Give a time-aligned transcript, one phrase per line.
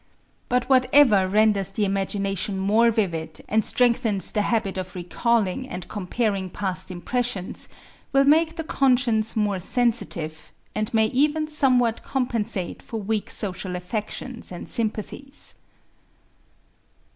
[0.49, 6.49] But whatever renders the imagination more vivid and strengthens the habit of recalling and comparing
[6.49, 7.69] past impressions,
[8.11, 14.51] will make the conscience more sensitive, and may even somewhat compensate for weak social affections
[14.51, 15.53] and sympathies.